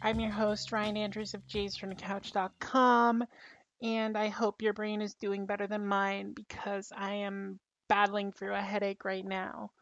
I'm 0.00 0.20
your 0.20 0.30
host, 0.30 0.70
Ryan 0.70 0.96
Andrews 0.96 1.34
of 1.34 1.44
jaysfromthecouch.com, 1.48 3.24
and 3.82 4.16
I 4.16 4.28
hope 4.28 4.62
your 4.62 4.72
brain 4.72 5.02
is 5.02 5.14
doing 5.14 5.44
better 5.44 5.66
than 5.66 5.86
mine 5.86 6.32
because 6.34 6.92
I 6.96 7.14
am 7.14 7.58
battling 7.88 8.30
through 8.30 8.54
a 8.54 8.60
headache 8.60 9.04
right 9.04 9.24
now. 9.24 9.72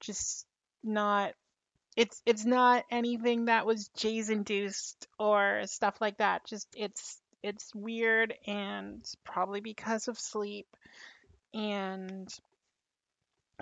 Just 0.00 0.46
not 0.82 1.34
it's 1.96 2.20
it's 2.26 2.44
not 2.44 2.84
anything 2.90 3.44
that 3.44 3.66
was 3.66 3.88
Jays 3.96 4.28
induced 4.30 5.06
or 5.18 5.62
stuff 5.66 6.00
like 6.00 6.18
that. 6.18 6.46
Just 6.46 6.66
it's 6.76 7.20
it's 7.42 7.72
weird 7.74 8.34
and 8.46 9.04
probably 9.24 9.60
because 9.60 10.08
of 10.08 10.18
sleep. 10.18 10.66
And 11.54 12.28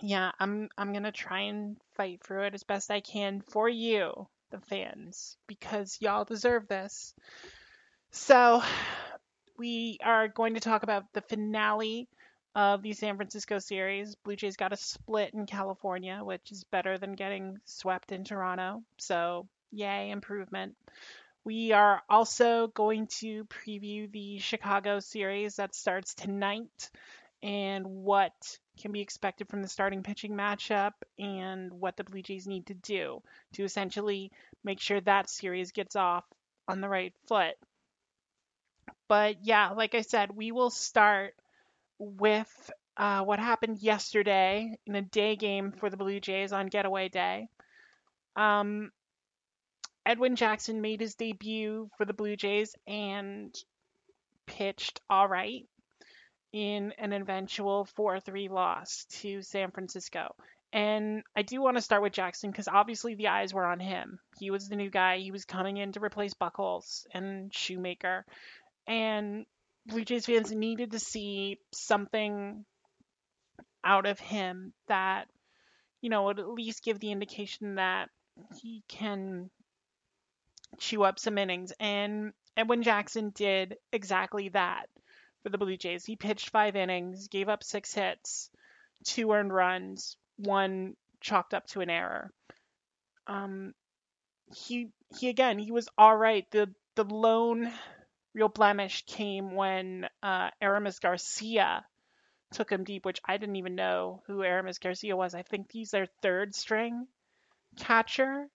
yeah, 0.01 0.33
I'm 0.41 0.71
I'm 0.79 0.95
gonna 0.95 1.13
try 1.13 1.41
and 1.43 1.77
fight 1.97 2.23
through 2.25 2.45
it 2.45 2.55
as 2.55 2.63
best 2.63 2.91
I 2.91 3.01
can 3.01 3.43
for 3.43 3.69
you 3.69 4.27
the 4.51 4.61
fans 4.61 5.37
because 5.47 5.99
y'all 6.01 6.25
deserve 6.25 6.69
this. 6.69 7.15
So, 8.11 8.63
we 9.59 9.99
are 10.03 10.29
going 10.29 10.55
to 10.55 10.61
talk 10.61 10.83
about 10.83 11.05
the 11.13 11.21
finale 11.21 12.09
of 12.55 12.83
the 12.83 12.93
San 12.93 13.17
Francisco 13.17 13.59
series. 13.59 14.15
Blue 14.25 14.37
Jays 14.37 14.57
got 14.57 14.73
a 14.73 14.77
split 14.77 15.35
in 15.35 15.47
California, 15.47 16.21
which 16.23 16.51
is 16.51 16.65
better 16.65 16.99
than 16.99 17.13
getting 17.13 17.59
swept 17.65 18.13
in 18.13 18.25
Toronto. 18.25 18.83
So, 18.99 19.47
yay, 19.71 20.11
improvement. 20.11 20.75
We 21.45 21.73
are 21.73 22.03
also 22.09 22.69
going 22.69 23.07
to 23.21 23.45
preview 23.45 24.11
the 24.11 24.39
Chicago 24.39 25.01
series 25.01 25.57
that 25.57 25.75
starts 25.75 26.15
tonight 26.15 26.91
and 27.43 27.87
what 27.87 28.59
can 28.81 28.93
be 28.93 29.01
expected 29.01 29.49
from 29.49 29.63
the 29.63 29.69
starting 29.69 30.03
pitching 30.03 30.33
matchup 30.33 30.93
and 31.19 31.73
what 31.73 31.97
the 31.97 32.05
Blue 32.05 32.23
Jays 32.23 32.47
need 32.47 32.67
to 32.67 32.75
do 32.75 33.23
to 33.53 33.65
essentially 33.65 34.31
make 34.65 34.81
sure 34.81 35.01
that 35.01 35.31
series 35.31 35.73
gets 35.73 35.97
off 35.97 36.25
on 36.67 36.81
the 36.81 36.89
right 36.89 37.15
foot. 37.27 37.55
But 39.09 39.37
yeah, 39.43 39.71
like 39.71 39.95
I 39.95 40.03
said, 40.03 40.37
we 40.37 40.53
will 40.53 40.71
start 40.71 41.35
with 41.99 42.71
uh, 42.97 43.23
what 43.23 43.39
happened 43.39 43.79
yesterday 43.79 44.77
in 44.87 44.95
a 44.95 45.03
day 45.03 45.37
game 45.37 45.73
for 45.73 45.91
the 45.91 45.97
Blue 45.97 46.21
Jays 46.21 46.53
on 46.53 46.67
getaway 46.67 47.09
day. 47.09 47.49
Um, 48.37 48.91
Edwin 50.05 50.37
Jackson 50.37 50.81
made 50.81 51.01
his 51.01 51.15
debut 51.15 51.91
for 51.97 52.05
the 52.05 52.13
Blue 52.13 52.37
Jays 52.37 52.75
and 52.87 53.55
pitched 54.47 55.01
all 55.11 55.29
right 55.29 55.67
in 56.53 56.93
an 56.99 57.13
eventual 57.13 57.85
4 57.85 58.21
3 58.21 58.49
loss 58.49 59.07
to 59.21 59.43
San 59.43 59.71
Francisco. 59.71 60.35
And 60.73 61.23
I 61.35 61.43
do 61.43 61.63
want 61.63 61.77
to 61.77 61.83
start 61.83 62.03
with 62.03 62.13
Jackson 62.13 62.51
because 62.51 62.69
obviously 62.69 63.15
the 63.15 63.29
eyes 63.29 63.55
were 63.55 63.65
on 63.65 63.81
him. 63.81 64.19
He 64.39 64.51
was 64.51 64.69
the 64.69 64.77
new 64.77 64.91
guy. 64.91 65.19
He 65.19 65.31
was 65.31 65.45
coming 65.45 65.79
in 65.79 65.93
to 65.93 66.01
replace 66.01 66.35
Buchholz 66.35 67.07
and 67.13 67.53
Shoemaker. 67.55 68.25
And 68.87 69.47
Blue 69.87 70.05
Jays 70.05 70.27
fans 70.27 70.53
needed 70.53 70.93
to 70.93 70.99
see 70.99 71.59
something 71.73 72.65
out 73.83 74.05
of 74.05 74.21
him 74.21 74.75
that, 74.89 75.29
you 76.03 76.11
know, 76.11 76.25
would 76.25 76.39
at 76.39 76.49
least 76.49 76.85
give 76.85 77.01
the 77.01 77.13
indication 77.13 77.77
that 77.77 78.11
he 78.61 78.83
can 78.89 79.49
chew 80.79 81.03
up 81.03 81.19
some 81.19 81.39
innings. 81.39 81.73
And 81.81 82.33
Edwin 82.59 82.83
Jackson 82.83 83.31
did 83.35 83.77
exactly 83.91 84.51
that 84.51 84.87
for 85.43 85.51
the 85.51 85.59
Blue 85.59 85.77
Jays. 85.77 86.05
He 86.05 86.17
pitched 86.17 86.51
five 86.51 86.77
innings, 86.77 87.29
gave 87.29 87.49
up 87.49 87.63
six 87.63 87.95
hits, 87.95 88.51
two 89.05 89.33
earned 89.33 89.53
runs, 89.53 90.17
one 90.37 90.97
chalked 91.21 91.55
up 91.55 91.67
to 91.69 91.81
an 91.81 91.91
error. 91.91 92.33
Um, 93.27 93.75
he 94.55 94.91
he 95.19 95.29
again 95.29 95.59
he 95.59 95.73
was 95.73 95.89
all 95.99 96.17
right. 96.17 96.51
The 96.51 96.73
the 96.95 97.05
lone 97.05 97.71
real 98.35 98.49
blemish 98.49 99.05
came 99.07 99.55
when 99.55 100.09
uh, 100.23 100.51
Aramis 100.61 100.99
Garcia 100.99 101.85
took 102.53 102.71
him 102.71 102.85
deep, 102.85 103.05
which 103.05 103.21
I 103.25 103.37
didn't 103.37 103.57
even 103.57 103.75
know 103.75 104.23
who 104.27 104.43
Aramis 104.43 104.79
Garcia 104.79 105.17
was. 105.17 105.35
I 105.35 105.43
think 105.43 105.71
he's 105.71 105.91
their 105.91 106.07
third 106.23 106.55
string 106.55 107.07
catcher 107.77 108.49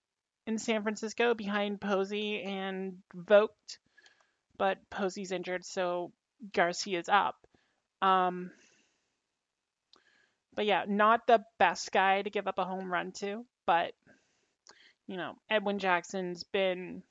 in 0.48 0.58
San 0.58 0.84
Francisco 0.84 1.34
behind 1.34 1.80
Posey 1.80 2.42
and 2.42 2.98
Vogt, 3.14 3.78
but 4.58 4.78
Posey's 4.90 5.32
injured, 5.32 5.66
so 5.66 6.12
Garcia's 6.52 7.10
up. 7.10 7.36
Um, 8.02 8.52
but 10.56 10.66
yeah, 10.66 10.86
not 10.88 11.26
the 11.28 11.44
best 11.58 11.92
guy 11.92 12.22
to 12.22 12.30
give 12.30 12.48
up 12.48 12.60
a 12.60 12.66
home 12.66 12.92
run 12.92 13.12
to, 13.14 13.46
but 13.66 13.94
you 15.08 15.18
know, 15.18 15.36
Edwin 15.50 15.80
Jackson's 15.80 16.44
been 16.44 17.04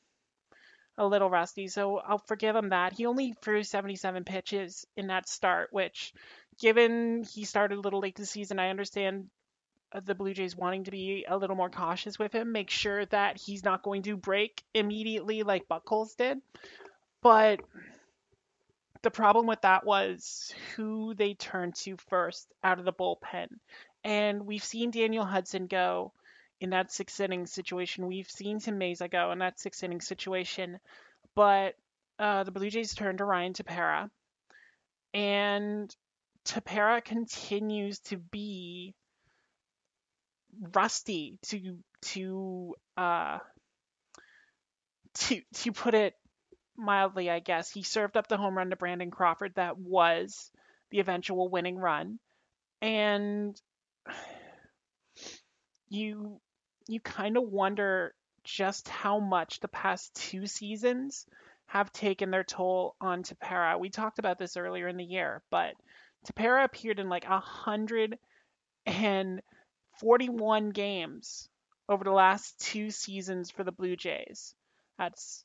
a 0.99 1.07
little 1.07 1.31
rusty, 1.31 1.69
so 1.69 1.99
I'll 1.99 2.23
forgive 2.27 2.55
him 2.55 2.71
that. 2.71 2.93
He 2.93 3.07
only 3.07 3.35
threw 3.43 3.63
77 3.63 4.25
pitches 4.25 4.87
in 4.97 5.09
that 5.09 5.29
start, 5.29 5.69
which, 5.73 6.13
given 6.61 7.25
he 7.25 7.45
started 7.45 7.79
a 7.79 7.81
little 7.81 8.01
late 8.01 8.17
this 8.17 8.31
season, 8.31 8.59
I 8.59 8.71
understand 8.71 9.29
the 10.05 10.15
Blue 10.15 10.33
Jays 10.33 10.57
wanting 10.57 10.85
to 10.85 10.91
be 10.91 11.25
a 11.29 11.37
little 11.37 11.57
more 11.57 11.71
cautious 11.71 12.19
with 12.19 12.33
him, 12.33 12.53
make 12.53 12.71
sure 12.71 13.05
that 13.07 13.39
he's 13.39 13.65
not 13.65 13.83
going 13.83 14.03
to 14.03 14.17
break 14.17 14.63
immediately 14.75 15.43
like 15.43 15.69
Buchholz 15.69 16.17
did. 16.17 16.39
But 17.23 17.61
the 19.03 19.11
problem 19.11 19.47
with 19.47 19.61
that 19.63 19.85
was 19.85 20.53
who 20.77 21.15
they 21.15 21.35
turned 21.35 21.75
to 21.75 21.97
first 22.09 22.47
out 22.63 22.79
of 22.79 22.85
the 22.85 22.93
bullpen. 22.93 23.49
And 24.05 24.47
we've 24.47 24.65
seen 24.65 24.91
Daniel 24.91 25.25
Hudson 25.25 25.67
go 25.67 26.13
in 26.61 26.71
that 26.71 26.93
six 26.93 27.19
inning 27.21 27.47
situation. 27.47 28.07
We've 28.07 28.31
seen 28.31 28.61
Tim 28.61 28.79
Mayza 28.79 29.11
go 29.11 29.33
in 29.33 29.41
that 29.41 29.59
six 29.59 29.83
inning 29.83 30.01
situation. 30.01 30.79
But 31.35 31.75
uh, 32.19 32.45
the 32.45 32.53
Blue 32.53 32.71
Jays 32.71 32.95
turned 32.95 33.19
to 33.19 33.25
Ryan 33.25 33.53
Tepera. 33.53 34.09
And 35.15 35.95
Tepera 36.45 37.05
continues 37.05 37.99
to 38.01 38.17
be 38.17 38.95
rusty 40.75 41.39
to 41.43 41.79
to 42.03 42.75
uh 42.97 43.39
to 45.15 45.41
to 45.55 45.73
put 45.73 45.95
it 45.95 46.15
mildly, 46.77 47.31
I 47.31 47.41
guess. 47.41 47.71
He 47.71 47.83
served 47.83 48.17
up 48.17 48.29
the 48.29 48.37
home 48.37 48.57
run 48.57 48.71
to 48.71 48.77
Brandon 48.77 49.11
Crawford 49.11 49.55
that 49.57 49.79
was 49.79 50.51
the 50.91 51.01
eventual 51.01 51.49
winning 51.49 51.77
run. 51.77 52.19
And 52.81 53.61
you 55.89 56.41
you 56.89 57.01
kind 57.01 57.37
of 57.37 57.45
wonder 57.45 58.15
just 58.45 58.89
how 58.89 59.21
much 59.21 59.61
the 59.61 59.69
past 59.69 60.15
two 60.15 60.47
seasons 60.47 61.27
have 61.67 61.93
taken 61.93 62.31
their 62.31 62.45
toll 62.45 62.97
on 63.01 63.23
Tepera. 63.23 63.79
We 63.79 63.89
talked 63.89 64.19
about 64.19 64.39
this 64.39 64.57
earlier 64.57 64.89
in 64.89 64.97
the 64.97 65.05
year, 65.05 65.43
but 65.51 65.75
Tepera 66.27 66.65
appeared 66.65 66.99
in 66.99 67.09
like 67.09 67.25
a 67.25 67.41
hundred 67.41 68.19
and 68.85 69.41
forty-one 70.01 70.71
games 70.71 71.49
over 71.89 72.05
the 72.05 72.11
last 72.11 72.59
two 72.61 72.91
seasons 72.91 73.51
for 73.51 73.65
the 73.65 73.73
Blue 73.73 73.97
Jays. 73.97 74.55
That's 74.99 75.45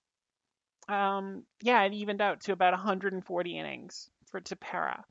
um, 0.88 1.44
yeah, 1.62 1.84
it 1.84 1.94
evened 1.94 2.22
out 2.22 2.42
to 2.42 2.54
about 2.54 2.74
140 2.74 3.57
innings 3.57 4.10
for 4.31 4.39
Tepera, 4.39 5.04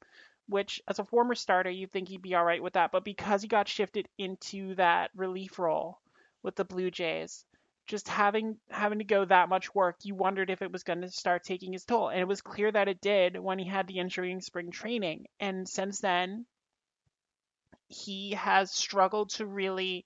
which 0.48 0.80
as 0.88 0.98
a 0.98 1.04
former 1.04 1.34
starter, 1.34 1.70
you'd 1.70 1.92
think 1.92 2.08
he'd 2.08 2.22
be 2.22 2.34
all 2.34 2.44
right 2.44 2.62
with 2.62 2.74
that. 2.74 2.92
But 2.92 3.04
because 3.04 3.42
he 3.42 3.48
got 3.48 3.68
shifted 3.68 4.08
into 4.18 4.74
that 4.76 5.10
relief 5.14 5.58
role 5.58 5.98
with 6.42 6.56
the 6.56 6.64
Blue 6.64 6.90
Jays, 6.90 7.44
just 7.86 8.08
having 8.08 8.56
having 8.68 8.98
to 8.98 9.04
go 9.04 9.24
that 9.24 9.48
much 9.48 9.74
work, 9.74 9.96
you 10.02 10.14
wondered 10.14 10.50
if 10.50 10.62
it 10.62 10.72
was 10.72 10.82
going 10.82 11.02
to 11.02 11.10
start 11.10 11.44
taking 11.44 11.72
his 11.72 11.84
toll. 11.84 12.08
And 12.08 12.20
it 12.20 12.28
was 12.28 12.40
clear 12.40 12.70
that 12.72 12.88
it 12.88 13.00
did 13.00 13.38
when 13.38 13.58
he 13.58 13.66
had 13.66 13.86
the 13.86 13.98
injury 13.98 14.32
in 14.32 14.40
spring 14.40 14.70
training. 14.70 15.26
And 15.38 15.68
since 15.68 16.00
then, 16.00 16.46
he 17.88 18.32
has 18.32 18.72
struggled 18.72 19.30
to 19.30 19.46
really 19.46 20.04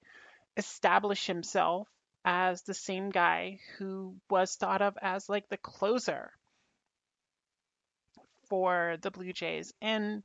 establish 0.57 1.27
himself 1.27 1.89
as 2.25 2.63
the 2.63 2.75
same 2.75 3.11
guy 3.11 3.59
who 3.79 4.15
was 4.29 4.55
thought 4.57 4.83
of 4.83 4.97
as 5.01 5.29
like 5.29 5.49
the 5.49 5.57
closer 5.57 6.33
for 8.49 8.97
the 9.01 9.11
Blue 9.11 9.33
Jays. 9.33 9.73
And 9.81 10.23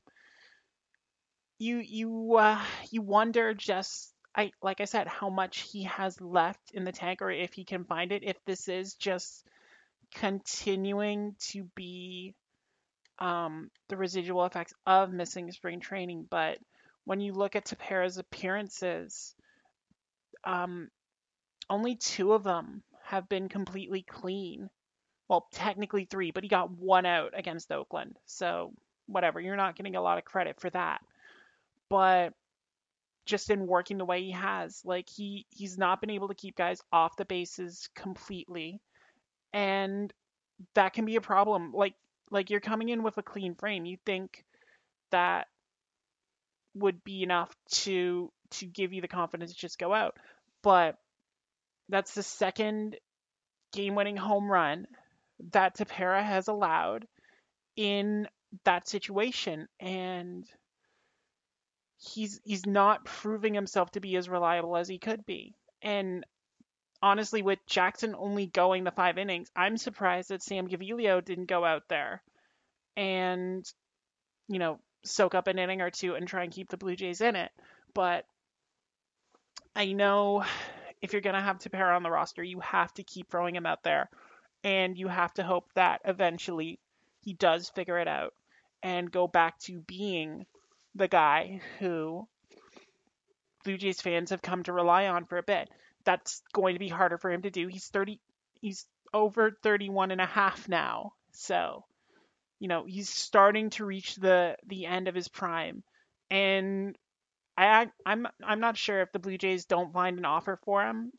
you 1.57 1.77
you 1.77 2.35
uh, 2.35 2.61
you 2.91 3.01
wonder 3.01 3.53
just 3.53 4.13
I 4.35 4.51
like 4.61 4.81
I 4.81 4.85
said 4.85 5.07
how 5.07 5.29
much 5.29 5.69
he 5.71 5.83
has 5.83 6.19
left 6.19 6.71
in 6.73 6.83
the 6.83 6.91
tank 6.91 7.21
or 7.21 7.31
if 7.31 7.53
he 7.53 7.63
can 7.63 7.85
find 7.85 8.11
it 8.11 8.23
if 8.23 8.37
this 8.45 8.67
is 8.67 8.95
just 8.95 9.45
continuing 10.13 11.35
to 11.39 11.63
be 11.75 12.35
um, 13.19 13.69
the 13.87 13.97
residual 13.97 14.45
effects 14.45 14.73
of 14.85 15.11
missing 15.13 15.51
spring 15.51 15.79
training. 15.79 16.27
But 16.29 16.57
when 17.05 17.21
you 17.21 17.33
look 17.33 17.55
at 17.55 17.65
Tepera's 17.65 18.17
appearances, 18.17 19.33
um, 20.43 20.89
only 21.69 21.95
two 21.95 22.33
of 22.33 22.43
them 22.43 22.83
have 23.03 23.29
been 23.29 23.49
completely 23.49 24.03
clean. 24.03 24.69
Well, 25.27 25.47
technically 25.51 26.05
three, 26.05 26.31
but 26.31 26.43
he 26.43 26.49
got 26.49 26.71
one 26.71 27.05
out 27.05 27.33
against 27.35 27.71
Oakland. 27.71 28.17
So, 28.25 28.73
whatever, 29.07 29.39
you're 29.39 29.55
not 29.55 29.75
getting 29.75 29.95
a 29.95 30.01
lot 30.01 30.17
of 30.17 30.25
credit 30.25 30.59
for 30.59 30.69
that. 30.71 31.01
But 31.89 32.33
just 33.25 33.49
in 33.49 33.67
working 33.67 33.97
the 33.97 34.05
way 34.05 34.21
he 34.23 34.31
has, 34.31 34.81
like 34.85 35.09
he 35.09 35.45
he's 35.49 35.77
not 35.77 35.99
been 35.99 36.11
able 36.11 36.27
to 36.27 36.35
keep 36.35 36.55
guys 36.55 36.81
off 36.91 37.15
the 37.17 37.25
bases 37.25 37.89
completely. 37.95 38.81
And 39.53 40.13
that 40.75 40.93
can 40.93 41.05
be 41.05 41.15
a 41.15 41.21
problem. 41.21 41.71
Like 41.73 41.95
like 42.31 42.49
you're 42.49 42.59
coming 42.59 42.89
in 42.89 43.03
with 43.03 43.17
a 43.17 43.23
clean 43.23 43.55
frame. 43.55 43.85
You 43.85 43.97
think 44.05 44.43
that 45.11 45.47
would 46.75 47.03
be 47.03 47.23
enough 47.23 47.55
to 47.69 48.31
to 48.51 48.65
give 48.65 48.93
you 48.93 49.01
the 49.01 49.07
confidence 49.07 49.51
to 49.51 49.57
just 49.57 49.79
go 49.79 49.93
out. 49.93 50.17
But 50.61 50.97
that's 51.89 52.13
the 52.13 52.23
second 52.23 52.97
game-winning 53.73 54.17
home 54.17 54.51
run 54.51 54.87
that 55.51 55.77
Tepera 55.77 56.23
has 56.23 56.47
allowed 56.47 57.07
in 57.75 58.27
that 58.63 58.87
situation 58.87 59.67
and 59.79 60.45
he's 61.97 62.39
he's 62.43 62.65
not 62.65 63.05
proving 63.05 63.53
himself 63.53 63.91
to 63.91 63.99
be 63.99 64.15
as 64.15 64.29
reliable 64.29 64.77
as 64.77 64.87
he 64.87 64.97
could 64.97 65.25
be. 65.25 65.55
And 65.81 66.25
honestly, 67.01 67.41
with 67.41 67.59
Jackson 67.67 68.15
only 68.17 68.47
going 68.47 68.83
the 68.83 68.91
five 68.91 69.17
innings, 69.17 69.49
I'm 69.55 69.77
surprised 69.77 70.29
that 70.29 70.43
Sam 70.43 70.67
Gaviglio 70.67 71.23
didn't 71.23 71.45
go 71.49 71.63
out 71.63 71.83
there 71.89 72.21
and, 72.95 73.65
you 74.47 74.59
know, 74.59 74.79
soak 75.03 75.35
up 75.35 75.47
an 75.47 75.59
inning 75.59 75.81
or 75.81 75.91
two 75.91 76.15
and 76.15 76.27
try 76.27 76.43
and 76.43 76.53
keep 76.53 76.69
the 76.69 76.77
Blue 76.77 76.95
Jays 76.95 77.21
in 77.21 77.35
it. 77.35 77.51
But 77.93 78.25
I 79.75 79.91
know 79.91 80.45
if 81.05 81.13
you're 81.13 81.21
going 81.21 81.35
to 81.35 81.41
have 81.41 81.59
Tepera 81.59 81.95
on 81.95 82.01
the 82.01 82.09
roster, 82.09 82.43
you 82.43 82.59
have 82.61 82.91
to 82.95 83.03
keep 83.03 83.29
throwing 83.29 83.55
him 83.55 83.67
out 83.67 83.83
there. 83.83 84.09
And 84.63 84.97
you 84.97 85.07
have 85.07 85.31
to 85.35 85.43
hope 85.43 85.69
that 85.75 86.01
eventually 86.03 86.79
he 87.21 87.33
does 87.33 87.69
figure 87.69 87.99
it 87.99 88.07
out 88.07 88.33
and 88.81 89.11
go 89.11 89.27
back 89.27 89.59
to 89.59 89.79
being 89.81 90.47
the 90.95 91.07
guy 91.07 91.61
who 91.77 92.27
Blue 93.63 93.77
Jays 93.77 94.01
fans 94.01 94.31
have 94.31 94.41
come 94.41 94.63
to 94.63 94.73
rely 94.73 95.07
on 95.07 95.25
for 95.25 95.37
a 95.37 95.43
bit. 95.43 95.69
That's 96.05 96.41
going 96.53 96.73
to 96.73 96.79
be 96.79 96.89
harder 96.89 97.19
for 97.19 97.31
him 97.31 97.43
to 97.43 97.51
do. 97.51 97.67
He's 97.67 97.87
30 97.87 98.19
he's 98.59 98.87
over 99.13 99.51
31 99.61 100.09
and 100.09 100.21
a 100.21 100.25
half 100.25 100.67
now. 100.67 101.13
So, 101.33 101.85
you 102.59 102.67
know, 102.67 102.83
he's 102.85 103.09
starting 103.09 103.69
to 103.71 103.85
reach 103.85 104.15
the 104.15 104.55
the 104.65 104.87
end 104.87 105.07
of 105.07 105.13
his 105.13 105.27
prime. 105.27 105.83
And 106.31 106.97
I 107.57 107.87
I'm 108.05 108.27
I'm 108.43 108.59
not 108.59 108.77
sure 108.77 109.01
if 109.01 109.11
the 109.11 109.19
Blue 109.19 109.37
Jays 109.37 109.65
don't 109.65 109.93
find 109.93 110.17
an 110.17 110.25
offer 110.25 110.59
for 110.63 110.85
him 110.85 111.11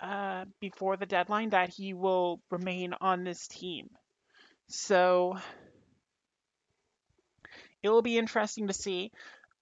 uh, 0.00 0.44
before 0.60 0.96
the 0.96 1.06
deadline 1.06 1.50
that 1.50 1.70
he 1.70 1.94
will 1.94 2.40
remain 2.50 2.94
on 3.00 3.24
this 3.24 3.46
team. 3.48 3.88
So 4.68 5.38
it 7.82 7.88
will 7.88 8.02
be 8.02 8.18
interesting 8.18 8.66
to 8.66 8.72
see. 8.72 9.12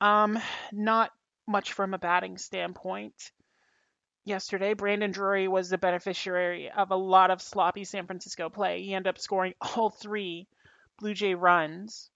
Um, 0.01 0.39
not 0.73 1.11
much 1.47 1.73
from 1.73 1.95
a 1.95 1.99
batting 1.99 2.39
standpoint. 2.39 3.15
Yesterday, 4.25 4.75
Brandon 4.75 5.11
Drury 5.11 5.49
was 5.49 5.71
the 5.71 5.79
beneficiary 5.79 6.71
of 6.71 6.91
a 6.91 6.97
lot 6.97 7.31
of 7.31 7.43
sloppy 7.43 7.85
San 7.85 8.07
Francisco 8.07 8.49
play. 8.51 8.83
He 8.83 8.95
ended 8.95 9.11
up 9.11 9.19
scoring 9.19 9.55
all 9.77 9.91
three 9.91 10.47
Blue 10.99 11.15
Jay 11.15 11.35
runs. 11.35 12.11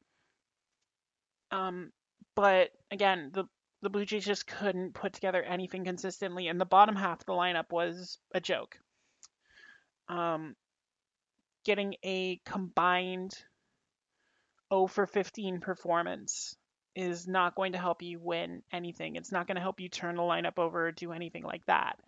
Um, 1.50 1.93
but 2.35 2.70
again, 2.91 3.31
the 3.32 3.44
the 3.85 3.91
Blue 3.91 4.07
Jays 4.07 4.25
just 4.25 4.47
couldn't 4.47 4.95
put 4.95 5.13
together 5.13 5.43
anything 5.43 5.85
consistently, 5.85 6.49
and 6.49 6.59
the 6.59 6.65
bottom 6.65 6.97
half 6.97 7.21
of 7.21 7.27
the 7.27 7.33
lineup 7.33 7.71
was 7.71 8.19
a 8.35 8.41
joke. 8.41 8.79
Um, 10.09 10.57
getting 11.65 11.95
a 12.03 12.41
combined 12.47 13.35
0 14.73 14.87
for 14.87 15.07
15 15.07 15.61
performance 15.61 16.57
is 16.97 17.29
not 17.29 17.55
going 17.55 17.73
to 17.73 17.79
help 17.79 18.01
you 18.01 18.19
win 18.19 18.63
anything. 18.73 19.17
It's 19.17 19.33
not 19.33 19.47
going 19.47 19.57
to 19.57 19.61
help 19.61 19.81
you 19.81 19.91
turn 19.91 20.17
the 20.17 20.23
lineup 20.23 20.59
over 20.59 20.89
or 20.89 20.93
do 20.93 21.13
anything 21.13 21.43
like 21.43 21.67
that. 21.67 21.99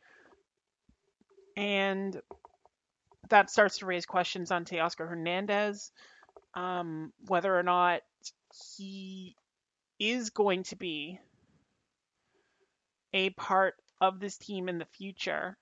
And 1.59 2.19
that 3.29 3.51
starts 3.51 3.79
to 3.79 3.87
raise 3.87 4.07
questions 4.07 4.51
on 4.51 4.65
Teoscar 4.65 5.09
Hernandez, 5.09 5.91
um, 6.55 7.13
whether 7.27 7.55
or 7.55 7.63
not 7.63 8.01
he 8.77 9.37
is 9.99 10.31
going 10.31 10.63
to 10.65 10.77
be 10.77 11.19
a 13.13 13.31
part 13.31 13.75
of 14.01 14.21
this 14.21 14.37
team 14.37 14.69
in 14.69 14.79
the 14.79 14.85
future 14.85 15.57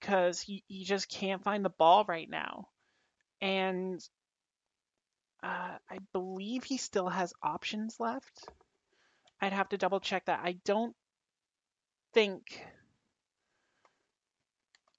because 0.00 0.40
he, 0.40 0.64
he 0.66 0.84
just 0.84 1.08
can't 1.08 1.44
find 1.44 1.64
the 1.64 1.70
ball 1.70 2.04
right 2.06 2.28
now. 2.28 2.66
And 3.40 4.00
uh, 5.42 5.76
I 5.90 5.98
believe 6.12 6.64
he 6.64 6.76
still 6.76 7.08
has 7.08 7.32
options 7.42 7.96
left. 7.98 8.48
I'd 9.40 9.52
have 9.52 9.68
to 9.70 9.78
double 9.78 10.00
check 10.00 10.26
that. 10.26 10.40
I 10.42 10.58
don't 10.64 10.94
think 12.14 12.64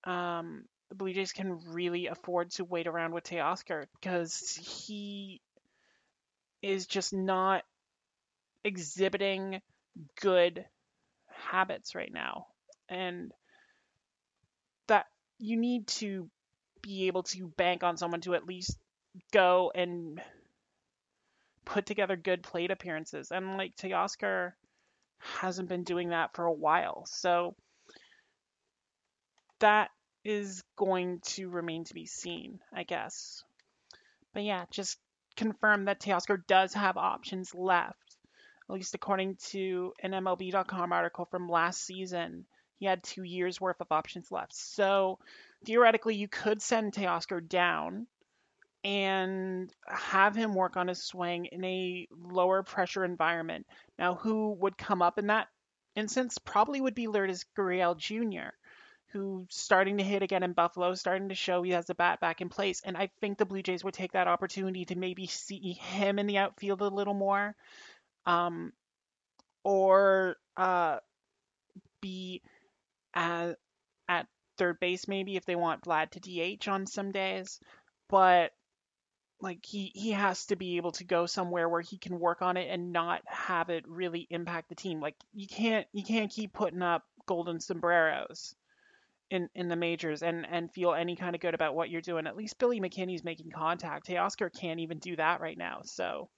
um, 0.03 0.65
the 0.89 0.95
Blue 0.95 1.13
Jays 1.13 1.31
can 1.31 1.59
really 1.67 2.07
afford 2.07 2.51
to 2.51 2.65
wait 2.65 2.87
around 2.87 3.13
with 3.13 3.23
Teoscar 3.23 3.85
because 3.99 4.59
he 4.85 5.41
is 6.61 6.87
just 6.87 7.13
not 7.13 7.63
exhibiting 8.63 9.61
good 10.21 10.65
habits 11.49 11.95
right 11.95 12.11
now. 12.13 12.47
And 12.89 13.31
that 14.87 15.05
you 15.39 15.57
need 15.57 15.87
to 15.87 16.29
be 16.81 17.07
able 17.07 17.23
to 17.23 17.47
bank 17.57 17.83
on 17.83 17.97
someone 17.97 18.21
to 18.21 18.35
at 18.35 18.45
least 18.45 18.77
go 19.31 19.71
and 19.73 20.21
put 21.65 21.85
together 21.85 22.15
good 22.15 22.43
plate 22.43 22.71
appearances. 22.71 23.31
And 23.31 23.57
like 23.57 23.75
Teoscar 23.75 24.51
hasn't 25.19 25.69
been 25.69 25.83
doing 25.83 26.09
that 26.09 26.35
for 26.35 26.45
a 26.45 26.53
while. 26.53 27.05
So 27.07 27.55
that 29.59 29.89
is 30.25 30.63
going 30.75 31.19
to 31.23 31.49
remain 31.49 31.85
to 31.85 31.93
be 31.93 32.05
seen, 32.05 32.59
I 32.73 32.83
guess. 32.83 33.43
But 34.33 34.43
yeah, 34.43 34.65
just 34.71 34.97
confirm 35.35 35.85
that 35.85 36.01
Teoscar 36.01 36.45
does 36.47 36.73
have 36.73 36.97
options 36.97 37.53
left. 37.55 37.97
At 38.73 38.77
least 38.77 38.95
according 38.95 39.35
to 39.51 39.93
an 40.01 40.13
MLB.com 40.13 40.91
article 40.91 41.25
from 41.25 41.47
last 41.47 41.85
season, 41.85 42.47
he 42.79 42.87
had 42.87 43.03
two 43.03 43.21
years 43.21 43.61
worth 43.61 43.79
of 43.79 43.91
options 43.91 44.31
left. 44.31 44.55
So 44.55 45.19
theoretically, 45.63 46.15
you 46.15 46.27
could 46.27 46.59
send 46.59 46.91
Teoscar 46.91 47.47
down 47.47 48.07
and 48.83 49.71
have 49.85 50.35
him 50.35 50.55
work 50.55 50.75
on 50.75 50.87
his 50.87 51.03
swing 51.03 51.45
in 51.51 51.63
a 51.63 52.07
lower 52.19 52.63
pressure 52.63 53.05
environment. 53.05 53.67
Now, 53.99 54.15
who 54.15 54.53
would 54.53 54.75
come 54.75 55.03
up 55.03 55.19
in 55.19 55.27
that 55.27 55.49
instance? 55.95 56.39
Probably 56.39 56.81
would 56.81 56.95
be 56.95 57.05
Lourdes 57.05 57.45
Gurriel 57.55 57.95
Jr., 57.95 58.55
who's 59.11 59.45
starting 59.51 59.97
to 59.99 60.03
hit 60.03 60.23
again 60.23 60.41
in 60.41 60.53
Buffalo, 60.53 60.95
starting 60.95 61.29
to 61.29 61.35
show 61.35 61.61
he 61.61 61.73
has 61.73 61.85
the 61.85 61.93
bat 61.93 62.19
back 62.19 62.41
in 62.41 62.49
place. 62.49 62.81
And 62.83 62.97
I 62.97 63.11
think 63.21 63.37
the 63.37 63.45
Blue 63.45 63.61
Jays 63.61 63.83
would 63.83 63.93
take 63.93 64.13
that 64.13 64.27
opportunity 64.27 64.85
to 64.85 64.97
maybe 64.97 65.27
see 65.27 65.73
him 65.73 66.17
in 66.17 66.25
the 66.25 66.39
outfield 66.39 66.81
a 66.81 66.87
little 66.87 67.13
more. 67.13 67.55
Um, 68.25 68.73
or 69.63 70.37
uh, 70.57 70.97
be 72.01 72.41
at, 73.13 73.57
at 74.07 74.27
third 74.57 74.79
base 74.79 75.07
maybe 75.07 75.35
if 75.35 75.45
they 75.45 75.55
want 75.55 75.83
Vlad 75.83 76.11
to 76.11 76.19
DH 76.19 76.67
on 76.67 76.85
some 76.85 77.11
days. 77.11 77.59
But 78.09 78.51
like 79.43 79.65
he 79.65 79.91
he 79.93 80.11
has 80.11 80.45
to 80.45 80.55
be 80.55 80.77
able 80.77 80.93
to 80.93 81.03
go 81.03 81.25
somewhere 81.25 81.67
where 81.67 81.81
he 81.81 81.97
can 81.97 82.19
work 82.19 82.41
on 82.41 82.55
it 82.55 82.69
and 82.69 82.93
not 82.93 83.21
have 83.25 83.69
it 83.69 83.83
really 83.87 84.25
impact 84.29 84.69
the 84.69 84.75
team. 84.75 85.01
Like 85.01 85.15
you 85.33 85.47
can't 85.47 85.85
you 85.91 86.03
can't 86.03 86.31
keep 86.31 86.53
putting 86.53 86.81
up 86.81 87.03
golden 87.25 87.59
sombreros 87.59 88.55
in 89.29 89.49
in 89.53 89.67
the 89.67 89.75
majors 89.75 90.23
and 90.23 90.45
and 90.49 90.71
feel 90.71 90.93
any 90.93 91.15
kind 91.15 91.35
of 91.35 91.41
good 91.41 91.53
about 91.53 91.75
what 91.75 91.89
you're 91.89 92.01
doing. 92.01 92.25
At 92.25 92.37
least 92.37 92.57
Billy 92.57 92.79
McKinney's 92.79 93.23
making 93.23 93.51
contact. 93.51 94.07
Teoscar 94.07 94.49
can't 94.53 94.79
even 94.79 94.99
do 94.99 95.15
that 95.17 95.41
right 95.41 95.57
now. 95.57 95.81
So 95.83 96.29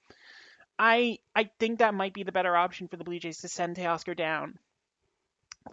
I 0.78 1.20
I 1.36 1.50
think 1.60 1.80
that 1.80 1.94
might 1.94 2.14
be 2.14 2.24
the 2.24 2.32
better 2.32 2.56
option 2.56 2.88
for 2.88 2.98
the 2.98 3.04
Blue 3.04 3.20
Jays 3.20 3.40
to 3.40 3.48
send 3.48 3.76
Teoscar 3.76 4.16
down. 4.16 4.60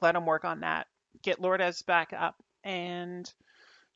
Let 0.00 0.16
him 0.16 0.26
work 0.26 0.44
on 0.44 0.60
that. 0.60 0.86
Get 1.22 1.40
Lourdes 1.40 1.82
back 1.82 2.12
up 2.12 2.36
and 2.64 3.30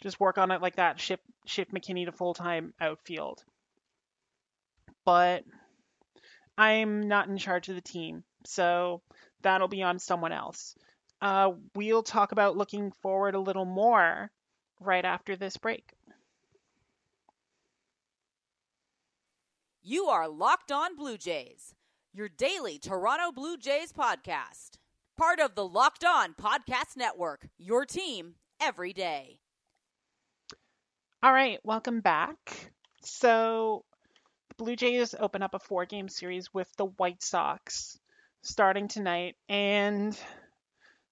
just 0.03 0.21
work 0.21 0.39
on 0.39 0.51
it 0.51 0.61
like 0.61 0.77
that. 0.77 1.01
Ship 1.01 1.21
shift 1.47 1.73
McKinney 1.73 2.07
to 2.07 2.13
full 2.13 2.35
time 2.35 2.75
outfield. 2.81 3.43
But 5.05 5.45
I'm 6.59 7.09
not 7.09 7.29
in 7.29 7.39
charge 7.39 7.69
of 7.69 7.77
the 7.77 7.81
team, 7.81 8.25
so 8.45 9.03
that'll 9.43 9.69
be 9.69 9.83
on 9.83 9.99
someone 9.99 10.33
else. 10.33 10.75
Uh, 11.21 11.53
we'll 11.75 12.03
talk 12.03 12.33
about 12.33 12.57
looking 12.57 12.93
forward 13.03 13.35
a 13.35 13.41
little 13.41 13.65
more 13.65 14.31
right 14.81 15.05
after 15.05 15.37
this 15.37 15.57
break. 15.57 15.96
You 19.89 20.07
are 20.07 20.29
Locked 20.29 20.73
On 20.73 20.97
Blue 20.97 21.17
Jays, 21.17 21.73
your 22.13 22.29
daily 22.29 22.77
Toronto 22.77 23.31
Blue 23.31 23.57
Jays 23.57 23.93
podcast. 23.93 24.79
Part 25.17 25.39
of 25.39 25.55
the 25.55 25.65
Locked 25.65 26.05
On 26.05 26.35
Podcast 26.35 26.97
Network, 26.97 27.47
your 27.57 27.87
team 27.87 28.35
every 28.61 28.93
day. 28.93 29.39
All 31.23 31.33
right, 31.33 31.61
welcome 31.63 32.01
back. 32.01 32.73
So, 33.05 33.85
the 34.49 34.57
Blue 34.57 34.75
Jays 34.75 35.15
open 35.17 35.45
up 35.45 35.55
a 35.55 35.61
four 35.61 35.85
game 35.85 36.09
series 36.09 36.53
with 36.53 36.69
the 36.77 36.87
White 36.87 37.23
Sox 37.23 37.97
starting 38.43 38.89
tonight. 38.89 39.37
And 39.49 40.19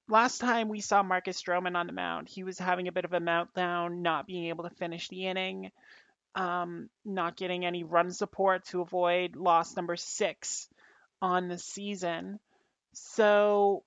last 0.08 0.38
time 0.38 0.68
we 0.68 0.80
saw 0.80 1.04
Marcus 1.04 1.40
Stroman 1.40 1.76
on 1.76 1.86
the 1.86 1.92
mound, 1.92 2.28
he 2.28 2.42
was 2.42 2.58
having 2.58 2.88
a 2.88 2.92
bit 2.92 3.04
of 3.04 3.12
a 3.12 3.20
meltdown, 3.20 4.02
not 4.02 4.26
being 4.26 4.46
able 4.46 4.64
to 4.64 4.74
finish 4.74 5.08
the 5.08 5.28
inning 5.28 5.70
um, 6.34 6.88
not 7.04 7.36
getting 7.36 7.64
any 7.64 7.84
run 7.84 8.10
support 8.10 8.64
to 8.66 8.80
avoid 8.80 9.36
loss 9.36 9.76
number 9.76 9.96
six 9.96 10.68
on 11.22 11.48
the 11.48 11.58
season. 11.58 12.38
So 12.92 13.84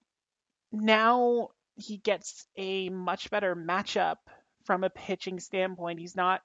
now 0.71 1.49
he 1.75 1.97
gets 1.97 2.45
a 2.57 2.89
much 2.89 3.29
better 3.29 3.55
matchup 3.55 4.17
from 4.65 4.83
a 4.83 4.89
pitching 4.89 5.39
standpoint. 5.39 5.99
He's 5.99 6.15
not 6.15 6.41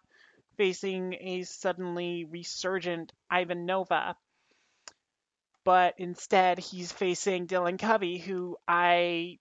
facing 0.57 1.15
a 1.15 1.43
suddenly 1.45 2.25
resurgent 2.25 3.13
Ivan 3.31 3.65
Nova, 3.65 4.17
but 5.65 5.95
instead 5.99 6.59
he's 6.59 6.93
facing 6.93 7.47
Dylan 7.47 7.79
Covey, 7.79 8.19
who 8.19 8.57
I 8.69 9.39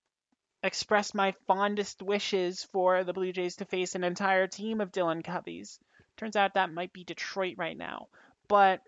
expressed 0.63 1.15
my 1.15 1.33
fondest 1.47 2.01
wishes 2.01 2.63
for 2.71 3.03
the 3.03 3.13
Blue 3.13 3.31
Jays 3.33 3.55
to 3.57 3.65
face 3.65 3.95
an 3.95 4.03
entire 4.03 4.47
team 4.47 4.79
of 4.79 4.91
Dylan 4.91 5.23
Coveys. 5.23 5.79
Turns 6.21 6.35
out 6.35 6.53
that 6.53 6.71
might 6.71 6.93
be 6.93 7.03
Detroit 7.03 7.55
right 7.57 7.77
now. 7.77 8.07
But 8.47 8.81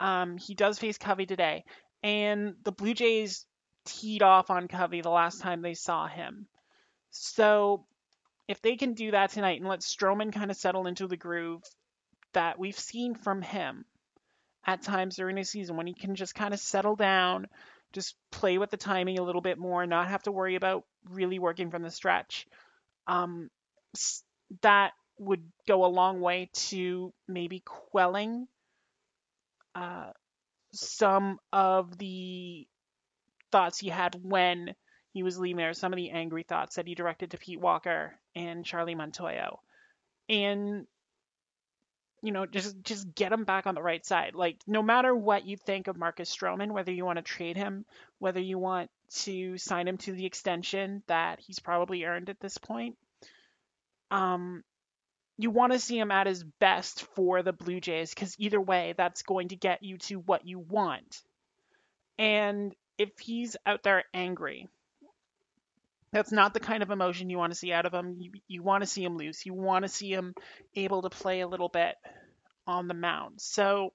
um, 0.00 0.38
he 0.38 0.54
does 0.54 0.78
face 0.78 0.96
Covey 0.96 1.26
today. 1.26 1.64
And 2.02 2.54
the 2.64 2.72
Blue 2.72 2.94
Jays 2.94 3.44
teed 3.84 4.22
off 4.22 4.50
on 4.50 4.68
Covey 4.68 5.02
the 5.02 5.10
last 5.10 5.42
time 5.42 5.60
they 5.60 5.74
saw 5.74 6.08
him. 6.08 6.46
So 7.10 7.84
if 8.48 8.62
they 8.62 8.76
can 8.76 8.94
do 8.94 9.10
that 9.10 9.30
tonight 9.32 9.60
and 9.60 9.68
let 9.68 9.80
Stroman 9.80 10.32
kind 10.32 10.50
of 10.50 10.56
settle 10.56 10.86
into 10.86 11.06
the 11.06 11.16
groove 11.16 11.62
that 12.32 12.58
we've 12.58 12.78
seen 12.78 13.14
from 13.14 13.42
him 13.42 13.84
at 14.66 14.82
times 14.82 15.16
during 15.16 15.36
the 15.36 15.44
season, 15.44 15.76
when 15.76 15.86
he 15.86 15.94
can 15.94 16.14
just 16.14 16.34
kind 16.34 16.54
of 16.54 16.60
settle 16.60 16.96
down, 16.96 17.48
just 17.92 18.16
play 18.32 18.56
with 18.56 18.70
the 18.70 18.78
timing 18.78 19.18
a 19.18 19.22
little 19.22 19.42
bit 19.42 19.58
more, 19.58 19.86
not 19.86 20.08
have 20.08 20.22
to 20.22 20.32
worry 20.32 20.54
about 20.54 20.84
really 21.10 21.38
working 21.38 21.70
from 21.70 21.82
the 21.82 21.90
stretch, 21.90 22.46
um, 23.06 23.50
that 24.62 24.92
would 25.18 25.42
go 25.66 25.84
a 25.84 25.86
long 25.86 26.20
way 26.20 26.50
to 26.52 27.12
maybe 27.28 27.62
quelling 27.64 28.46
uh, 29.74 30.10
some 30.72 31.38
of 31.52 31.96
the 31.98 32.66
thoughts 33.52 33.78
he 33.78 33.88
had 33.88 34.16
when 34.22 34.74
he 35.12 35.22
was 35.22 35.38
leaving 35.38 35.56
there, 35.56 35.72
some 35.74 35.92
of 35.92 35.96
the 35.96 36.10
angry 36.10 36.42
thoughts 36.42 36.76
that 36.76 36.86
he 36.86 36.94
directed 36.94 37.30
to 37.30 37.38
Pete 37.38 37.60
Walker 37.60 38.14
and 38.34 38.64
Charlie 38.64 38.96
Montoyo. 38.96 39.58
And 40.28 40.86
you 42.22 42.32
know, 42.32 42.46
just 42.46 42.82
just 42.82 43.14
get 43.14 43.32
him 43.32 43.44
back 43.44 43.66
on 43.66 43.74
the 43.74 43.82
right 43.82 44.04
side. 44.04 44.34
Like 44.34 44.56
no 44.66 44.82
matter 44.82 45.14
what 45.14 45.46
you 45.46 45.58
think 45.58 45.88
of 45.88 45.98
Marcus 45.98 46.34
Stroman, 46.34 46.72
whether 46.72 46.90
you 46.90 47.04
want 47.04 47.18
to 47.18 47.22
trade 47.22 47.56
him, 47.56 47.84
whether 48.18 48.40
you 48.40 48.58
want 48.58 48.90
to 49.16 49.58
sign 49.58 49.86
him 49.86 49.98
to 49.98 50.12
the 50.12 50.24
extension 50.24 51.02
that 51.06 51.38
he's 51.38 51.58
probably 51.58 52.04
earned 52.04 52.30
at 52.30 52.40
this 52.40 52.56
point, 52.56 52.96
um, 54.10 54.64
you 55.38 55.50
want 55.50 55.72
to 55.72 55.78
see 55.78 55.98
him 55.98 56.10
at 56.10 56.26
his 56.26 56.44
best 56.60 57.02
for 57.14 57.42
the 57.42 57.52
Blue 57.52 57.80
Jays 57.80 58.10
because 58.14 58.36
either 58.38 58.60
way, 58.60 58.94
that's 58.96 59.22
going 59.22 59.48
to 59.48 59.56
get 59.56 59.82
you 59.82 59.98
to 59.98 60.16
what 60.16 60.46
you 60.46 60.58
want. 60.58 61.20
And 62.18 62.74
if 62.98 63.18
he's 63.18 63.56
out 63.66 63.82
there 63.82 64.04
angry, 64.14 64.68
that's 66.12 66.30
not 66.30 66.54
the 66.54 66.60
kind 66.60 66.84
of 66.84 66.92
emotion 66.92 67.30
you 67.30 67.38
want 67.38 67.52
to 67.52 67.58
see 67.58 67.72
out 67.72 67.86
of 67.86 67.92
him. 67.92 68.16
You, 68.20 68.30
you 68.46 68.62
want 68.62 68.82
to 68.82 68.86
see 68.86 69.02
him 69.02 69.16
loose. 69.16 69.44
You 69.44 69.54
want 69.54 69.84
to 69.84 69.88
see 69.88 70.12
him 70.12 70.34
able 70.76 71.02
to 71.02 71.10
play 71.10 71.40
a 71.40 71.48
little 71.48 71.68
bit 71.68 71.96
on 72.68 72.86
the 72.86 72.94
mound. 72.94 73.40
So 73.40 73.92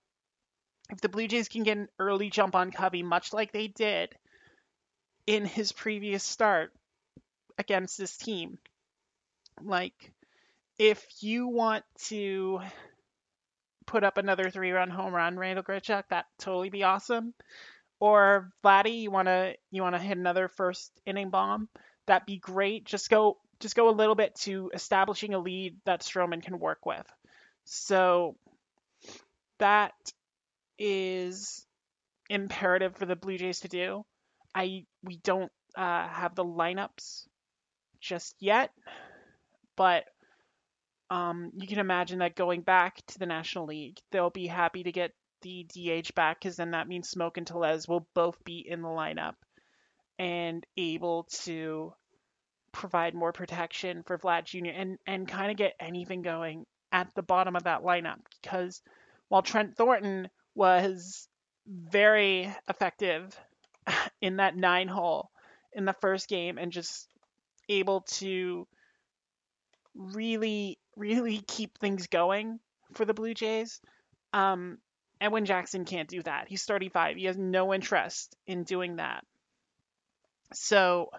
if 0.90 1.00
the 1.00 1.08
Blue 1.08 1.30
Jays 1.30 1.48
can 1.48 1.64
get 1.64 1.78
an 1.78 1.88
early 1.98 2.30
jump 2.30 2.56
on 2.56 2.72
Covey, 2.72 3.04
much 3.04 3.32
like 3.32 3.54
they 3.54 3.68
did 3.68 4.14
in 5.26 5.46
his 5.46 5.72
previous 5.72 6.24
start 6.24 6.74
against 7.58 7.98
this 7.98 8.18
team, 8.18 8.58
like 9.62 10.12
if 10.80 11.06
you 11.20 11.48
want 11.48 11.84
to 12.06 12.62
put 13.86 14.04
up 14.04 14.18
another 14.18 14.50
three 14.50 14.72
run 14.72 14.90
home 14.90 15.14
run, 15.14 15.38
Randall 15.38 15.64
Grichuk, 15.64 16.04
that 16.10 16.26
totally 16.40 16.70
be 16.70 16.84
awesome. 16.84 17.34
Or 18.00 18.52
Vladdy, 18.64 19.02
you 19.02 19.12
wanna 19.12 19.54
you 19.72 19.82
wanna 19.82 20.00
hit 20.00 20.18
another 20.18 20.48
first 20.48 20.92
inning 21.06 21.30
bomb, 21.30 21.68
that'd 22.08 22.26
be 22.26 22.38
great. 22.38 22.86
Just 22.86 23.10
go 23.10 23.38
just 23.60 23.76
go 23.76 23.90
a 23.90 23.92
little 23.92 24.16
bit 24.16 24.36
to 24.36 24.72
establishing 24.74 25.34
a 25.34 25.40
lead 25.40 25.76
that 25.86 26.02
Stroman 26.02 26.42
can 26.42 26.60
work 26.60 26.86
with. 26.86 27.06
So 27.66 28.38
that 29.60 29.94
is 30.78 31.66
imperative 32.30 32.96
for 32.96 33.06
the 33.06 33.18
Blue 33.18 33.38
Jays 33.38 33.60
to 33.62 33.68
do. 33.68 34.06
I 34.56 34.86
we 35.04 35.18
don't 35.18 35.52
uh, 35.76 36.08
have 36.08 36.36
the 36.36 36.46
lineups 36.46 37.26
just 38.00 38.34
yet, 38.40 38.72
but 39.76 40.06
um, 41.10 41.52
you 41.56 41.68
can 41.68 41.80
imagine 41.80 42.20
that 42.20 42.36
going 42.36 42.62
back 42.62 43.06
to 43.08 43.20
the 43.20 43.26
National 43.26 43.66
League, 43.66 44.00
they'll 44.12 44.30
be 44.30 44.48
happy 44.48 44.84
to 44.84 44.92
get 44.92 45.12
the 45.42 45.66
DH 45.74 46.14
back 46.16 46.40
because 46.40 46.58
then 46.58 46.72
that 46.72 46.88
means 46.88 47.14
Smoak 47.14 47.38
and 47.38 47.48
Tellez 47.48 47.88
will 47.88 48.08
both 48.14 48.44
be 48.44 48.60
in 48.68 48.82
the 48.82 48.90
lineup 48.90 49.36
and 50.18 50.66
able 50.78 51.24
to 51.44 51.94
provide 52.72 53.16
more 53.16 53.32
protection 53.32 54.04
for 54.04 54.18
Vlad 54.18 54.46
Jr. 54.46 54.72
and 54.76 54.98
and 55.08 55.28
kind 55.28 55.50
of 55.50 55.58
get 55.58 55.76
anything 55.80 56.22
going 56.22 56.66
at 56.92 57.14
the 57.16 57.24
bottom 57.24 57.56
of 57.56 57.64
that 57.64 57.82
lineup 57.82 58.20
because 58.42 58.82
while 59.30 59.42
Trent 59.42 59.76
Thornton 59.76 60.30
was 60.56 61.28
very 61.68 62.54
effective 62.68 63.40
in 64.22 64.38
that 64.38 64.56
nine 64.56 64.88
hole 64.88 65.32
in 65.74 65.86
the 65.86 65.94
first 65.94 66.28
game 66.28 66.58
and 66.58 66.72
just 66.72 67.08
able 67.70 68.02
to 68.02 68.68
really 69.96 70.78
really 71.00 71.42
keep 71.48 71.78
things 71.78 72.08
going 72.08 72.60
for 72.94 73.06
the 73.06 73.14
Blue 73.14 73.34
Jays. 73.34 73.82
Um, 74.34 74.78
Edwin 75.22 75.46
Jackson 75.46 75.86
can't 75.86 76.10
do 76.10 76.22
that. 76.24 76.48
He's 76.48 76.66
35. 76.66 77.18
He 77.18 77.26
has 77.26 77.38
no 77.38 77.74
interest 77.74 78.36
in 78.46 78.64
doing 78.64 78.98
that. 78.98 79.26
So, 80.54 81.10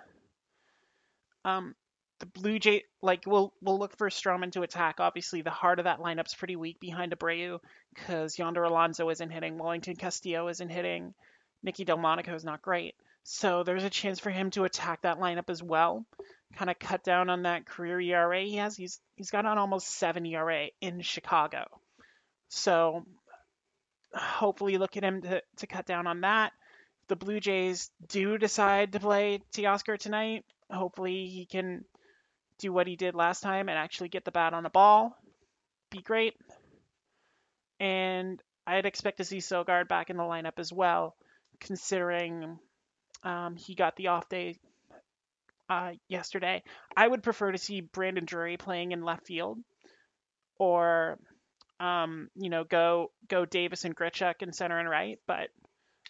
um, 1.44 1.74
the 2.18 2.26
Blue 2.26 2.58
Jay 2.58 2.84
like 3.00 3.24
we'll 3.26 3.52
we'll 3.62 3.78
look 3.78 3.96
for 3.96 4.10
Stroman 4.10 4.52
to 4.52 4.62
attack. 4.62 5.00
Obviously, 5.00 5.42
the 5.42 5.50
heart 5.50 5.78
of 5.78 5.84
that 5.84 6.00
lineup's 6.00 6.34
pretty 6.34 6.56
weak 6.56 6.78
behind 6.78 7.12
Abreu 7.12 7.60
because 7.94 8.38
Yonder 8.38 8.64
Alonso 8.64 9.08
isn't 9.08 9.30
hitting, 9.30 9.56
Wellington 9.56 9.96
Castillo 9.96 10.48
isn't 10.48 10.68
hitting, 10.68 11.14
Nicky 11.62 11.84
Delmonico 11.84 12.34
is 12.34 12.44
not 12.44 12.62
great. 12.62 12.94
So 13.22 13.62
there's 13.62 13.84
a 13.84 13.90
chance 13.90 14.18
for 14.18 14.30
him 14.30 14.50
to 14.50 14.64
attack 14.64 15.02
that 15.02 15.18
lineup 15.18 15.50
as 15.50 15.62
well 15.62 16.04
kind 16.56 16.70
of 16.70 16.78
cut 16.78 17.04
down 17.04 17.30
on 17.30 17.42
that 17.42 17.66
career 17.66 18.00
ERA 18.00 18.42
he 18.42 18.56
has. 18.56 18.76
He's 18.76 19.00
he's 19.14 19.30
got 19.30 19.46
an 19.46 19.58
almost 19.58 19.88
seven 19.88 20.26
ERA 20.26 20.68
in 20.80 21.00
Chicago. 21.00 21.66
So 22.48 23.04
hopefully 24.14 24.76
look 24.78 24.96
at 24.96 25.04
him 25.04 25.22
to, 25.22 25.42
to 25.58 25.66
cut 25.66 25.86
down 25.86 26.06
on 26.06 26.22
that. 26.22 26.52
If 27.02 27.08
the 27.08 27.16
Blue 27.16 27.40
Jays 27.40 27.90
do 28.08 28.38
decide 28.38 28.92
to 28.92 29.00
play 29.00 29.40
Teoscar 29.52 29.98
tonight, 29.98 30.44
hopefully 30.70 31.26
he 31.26 31.46
can 31.46 31.84
do 32.58 32.72
what 32.72 32.86
he 32.86 32.96
did 32.96 33.14
last 33.14 33.40
time 33.40 33.68
and 33.68 33.78
actually 33.78 34.08
get 34.08 34.24
the 34.24 34.32
bat 34.32 34.52
on 34.52 34.62
the 34.62 34.68
ball. 34.68 35.16
Be 35.90 36.02
great. 36.02 36.34
And 37.78 38.42
I'd 38.66 38.86
expect 38.86 39.18
to 39.18 39.24
see 39.24 39.38
Sogard 39.38 39.88
back 39.88 40.10
in 40.10 40.16
the 40.16 40.22
lineup 40.22 40.58
as 40.58 40.72
well, 40.72 41.16
considering 41.60 42.58
um, 43.22 43.56
he 43.56 43.74
got 43.74 43.96
the 43.96 44.08
off 44.08 44.28
day 44.28 44.56
uh, 45.70 45.92
yesterday. 46.08 46.62
I 46.96 47.06
would 47.06 47.22
prefer 47.22 47.52
to 47.52 47.58
see 47.58 47.80
Brandon 47.80 48.24
Drury 48.24 48.56
playing 48.56 48.90
in 48.90 49.04
left 49.04 49.26
field, 49.26 49.58
or 50.58 51.18
um, 51.78 52.28
you 52.34 52.50
know, 52.50 52.64
go 52.64 53.12
go 53.28 53.46
Davis 53.46 53.84
and 53.84 53.96
Grichuk 53.96 54.42
in 54.42 54.52
center 54.52 54.78
and 54.78 54.90
right. 54.90 55.18
But 55.28 55.48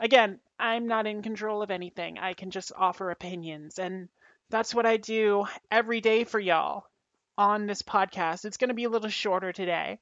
again, 0.01 0.41
I'm 0.59 0.89
not 0.89 1.07
in 1.07 1.23
control 1.23 1.63
of 1.63 1.71
anything. 1.71 2.19
I 2.19 2.33
can 2.33 2.51
just 2.51 2.73
offer 2.77 3.11
opinions, 3.11 3.79
and 3.79 4.09
that's 4.49 4.75
what 4.75 4.87
I 4.87 4.97
do 4.97 5.45
every 5.71 6.01
day 6.01 6.25
for 6.25 6.41
y'all 6.41 6.85
on 7.37 7.67
this 7.67 7.83
podcast. 7.83 8.47
It's 8.47 8.57
going 8.57 8.69
to 8.69 8.75
be 8.75 8.85
a 8.85 8.91
little 8.91 9.11
shorter 9.11 9.53
today, 9.53 9.99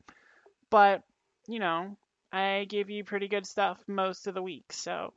but 0.71 1.03
you 1.49 1.59
know, 1.59 1.97
I 2.33 2.65
give 2.69 2.91
you 2.91 3.03
pretty 3.03 3.27
good 3.27 3.47
stuff 3.47 3.79
most 3.89 4.29
of 4.29 4.35
the 4.35 4.43
week, 4.43 4.73
so 4.73 5.13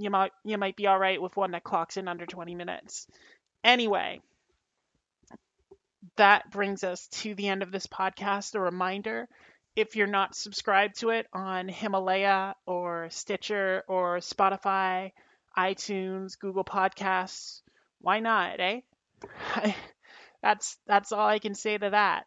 you 0.00 0.08
might 0.10 0.32
you 0.44 0.56
might 0.56 0.76
be 0.76 0.86
all 0.86 0.98
right 0.98 1.20
with 1.20 1.36
one 1.36 1.50
that 1.50 1.62
clocks 1.62 1.98
in 1.98 2.08
under 2.08 2.24
20 2.24 2.54
minutes. 2.54 3.06
Anyway, 3.62 4.20
that 6.16 6.50
brings 6.50 6.82
us 6.82 7.06
to 7.08 7.34
the 7.34 7.48
end 7.48 7.62
of 7.62 7.70
this 7.70 7.86
podcast. 7.86 8.54
A 8.54 8.60
reminder 8.60 9.28
if 9.76 9.96
you're 9.96 10.06
not 10.06 10.34
subscribed 10.34 11.00
to 11.00 11.10
it 11.10 11.26
on 11.34 11.68
Himalaya 11.68 12.54
or 12.66 13.08
Stitcher 13.10 13.84
or 13.88 14.18
Spotify, 14.18 15.12
iTunes, 15.56 16.38
Google 16.38 16.64
Podcasts, 16.64 17.60
why 18.00 18.20
not, 18.20 18.58
eh? 18.58 18.80
that's 20.42 20.78
that's 20.86 21.12
all 21.12 21.28
I 21.28 21.40
can 21.40 21.54
say 21.54 21.76
to 21.76 21.90
that. 21.90 22.24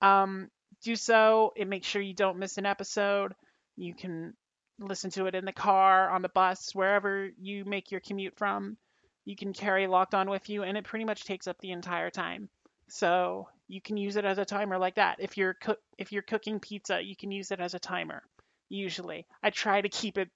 Um, 0.00 0.48
do 0.84 0.94
so 0.94 1.52
and 1.58 1.68
make 1.68 1.84
sure 1.84 2.00
you 2.00 2.14
don't 2.14 2.38
miss 2.38 2.56
an 2.56 2.66
episode. 2.66 3.34
You 3.76 3.94
can 3.94 4.34
listen 4.80 5.10
to 5.10 5.26
it 5.26 5.34
in 5.34 5.44
the 5.44 5.52
car, 5.52 6.10
on 6.10 6.22
the 6.22 6.28
bus, 6.28 6.74
wherever 6.74 7.30
you 7.38 7.64
make 7.64 7.90
your 7.90 8.00
commute 8.00 8.36
from. 8.36 8.76
You 9.24 9.36
can 9.36 9.52
carry 9.52 9.86
Locked 9.86 10.14
On 10.14 10.28
with 10.30 10.48
you, 10.48 10.62
and 10.62 10.76
it 10.76 10.84
pretty 10.84 11.04
much 11.04 11.24
takes 11.24 11.46
up 11.46 11.58
the 11.60 11.72
entire 11.72 12.10
time. 12.10 12.48
So 12.88 13.48
you 13.68 13.80
can 13.80 13.96
use 13.96 14.16
it 14.16 14.24
as 14.24 14.38
a 14.38 14.44
timer 14.44 14.78
like 14.78 14.96
that. 14.96 15.18
If 15.20 15.36
you're 15.36 15.54
cook 15.54 15.78
if 15.96 16.10
you're 16.10 16.22
cooking 16.22 16.58
pizza, 16.58 17.00
you 17.00 17.14
can 17.14 17.30
use 17.30 17.52
it 17.52 17.60
as 17.60 17.74
a 17.74 17.78
timer. 17.78 18.22
Usually, 18.68 19.26
I 19.42 19.50
try 19.50 19.80
to 19.80 19.88
keep 19.88 20.18
it 20.18 20.28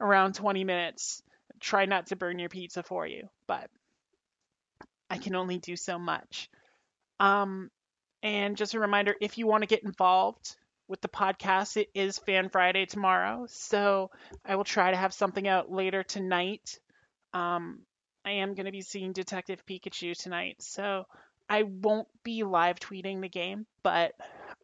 around 0.00 0.34
20 0.34 0.64
minutes. 0.64 1.22
Try 1.60 1.84
not 1.84 2.06
to 2.08 2.16
burn 2.16 2.38
your 2.38 2.48
pizza 2.48 2.82
for 2.82 3.06
you, 3.06 3.28
but 3.46 3.70
I 5.08 5.18
can 5.18 5.36
only 5.36 5.58
do 5.58 5.76
so 5.76 5.98
much. 5.98 6.50
Um, 7.20 7.70
and 8.22 8.56
just 8.56 8.74
a 8.74 8.80
reminder, 8.80 9.14
if 9.20 9.38
you 9.38 9.46
want 9.46 9.62
to 9.62 9.68
get 9.68 9.84
involved 9.84 10.56
with 10.88 11.00
the 11.00 11.08
podcast, 11.08 11.76
it 11.76 11.88
is 11.94 12.18
Fan 12.18 12.48
Friday 12.48 12.86
tomorrow, 12.86 13.46
so 13.48 14.10
I 14.44 14.56
will 14.56 14.64
try 14.64 14.90
to 14.90 14.96
have 14.96 15.14
something 15.14 15.46
out 15.48 15.70
later 15.70 16.02
tonight. 16.02 16.78
Um, 17.32 17.80
I 18.24 18.32
am 18.32 18.54
going 18.54 18.66
to 18.66 18.72
be 18.72 18.82
seeing 18.82 19.12
Detective 19.12 19.64
Pikachu 19.66 20.14
tonight, 20.16 20.56
so 20.60 21.04
I 21.48 21.62
won't 21.62 22.08
be 22.22 22.42
live 22.42 22.78
tweeting 22.80 23.20
the 23.20 23.28
game, 23.28 23.66
but 23.82 24.12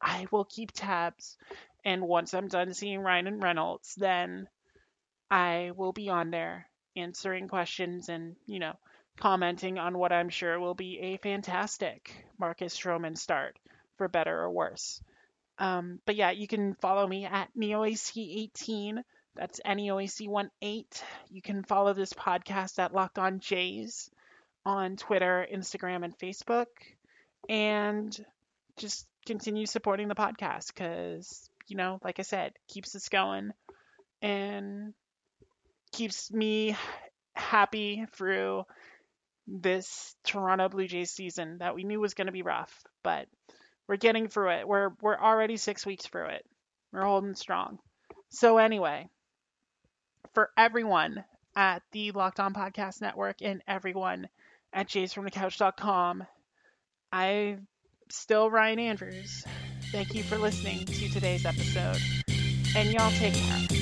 I 0.01 0.27
will 0.31 0.45
keep 0.45 0.73
tabs. 0.73 1.37
And 1.85 2.03
once 2.03 2.35
I'm 2.35 2.49
done 2.49 2.75
seeing 2.75 3.01
Ryan 3.01 3.27
and 3.27 3.43
Reynolds, 3.43 3.95
then 3.97 4.49
I 5.31 5.73
will 5.77 5.93
be 5.93 6.09
on 6.09 6.31
there 6.31 6.67
answering 6.97 7.49
questions 7.49 8.09
and, 8.09 8.37
you 8.47 8.59
know, 8.59 8.75
commenting 9.19 9.79
on 9.79 9.97
what 9.97 10.13
I'm 10.13 10.29
sure 10.29 10.59
will 10.59 10.75
be 10.75 10.99
a 10.99 11.17
fantastic 11.19 12.27
Marcus 12.39 12.77
Stroman 12.77 13.17
start, 13.17 13.59
for 13.97 14.09
better 14.09 14.41
or 14.41 14.51
worse. 14.51 15.03
Um, 15.61 16.01
but 16.07 16.17
yeah, 16.17 16.31
you 16.31 16.49
can 16.49 16.75
follow 16.75 17.07
me 17.07 17.27
at 17.27 17.51
NeoAC18. 17.57 19.03
That's 19.37 19.61
NEOAC18. 19.61 21.03
You 21.31 21.43
can 21.43 21.63
follow 21.63 21.93
this 21.93 22.15
podcast 22.15 22.79
at 22.79 22.95
Locked 22.95 23.19
On 23.19 23.39
Jays 23.41 24.11
on 24.65 24.97
Twitter, 24.97 25.47
Instagram, 25.55 26.03
and 26.03 26.19
Facebook. 26.19 26.67
And 27.49 28.17
just 28.79 29.07
continue 29.27 29.67
supporting 29.67 30.09
the 30.09 30.15
podcast 30.15 30.69
because, 30.69 31.49
you 31.69 31.77
know, 31.77 32.01
like 32.03 32.19
I 32.19 32.23
said, 32.23 32.53
keeps 32.67 32.97
us 32.97 33.11
going 33.11 33.53
and 34.23 34.95
keeps 35.93 36.33
me 36.33 36.75
happy 37.35 38.07
through 38.13 38.65
this 39.47 40.15
Toronto 40.25 40.69
Blue 40.71 40.87
Jays 40.87 41.11
season 41.11 41.59
that 41.59 41.75
we 41.75 41.85
knew 41.85 42.01
was 42.01 42.15
going 42.15 42.27
to 42.27 42.33
be 42.33 42.43
rough, 42.43 42.73
but 43.03 43.27
we're 43.89 43.97
getting 43.97 44.29
through 44.29 44.51
it. 44.51 44.69
We're 44.69 44.91
we're 45.01 45.19
already 45.19 45.57
6 45.57 45.87
weeks 45.87 46.07
through 46.07 46.27
it. 46.27 46.45
We're 46.93 47.05
holding 47.05 47.35
strong. 47.35 47.79
So 48.31 48.59
anyway, 48.59 49.09
for 50.35 50.51
everyone 50.57 51.25
at 51.57 51.83
the 51.93 52.13
Locked 52.13 52.41
On 52.41 52.55
Podcast 52.55 53.01
Network 53.01 53.37
and 53.43 53.63
everyone 53.67 54.29
at 54.73 54.89
jaysfromthecouch.com. 54.89 56.25
I'm 57.13 57.67
still 58.09 58.51
Ryan 58.51 58.79
Andrews. 58.79 59.45
Thank 59.91 60.15
you 60.15 60.23
for 60.23 60.39
listening 60.39 60.87
to 60.87 61.09
today's 61.09 61.45
episode, 61.45 61.99
and 62.77 62.93
y'all 62.93 63.11
take 63.11 63.35
care. 63.35 63.80